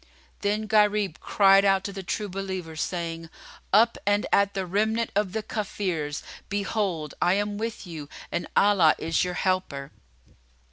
Then 0.39 0.65
Gharib 0.67 1.19
cried 1.19 1.63
out 1.63 1.83
to 1.83 1.93
the 1.93 2.01
True 2.01 2.27
Believers, 2.27 2.81
saying, 2.81 3.29
"Up 3.71 3.99
and 4.03 4.25
at 4.33 4.55
the 4.55 4.65
remnant 4.65 5.11
of 5.15 5.31
the 5.31 5.43
Kafirs! 5.43 6.23
Behold 6.49 7.13
I 7.21 7.35
am 7.35 7.59
with 7.59 7.85
you, 7.85 8.09
and 8.31 8.47
Allah 8.57 8.95
is 8.97 9.23
your 9.23 9.35
helper!" 9.35 9.91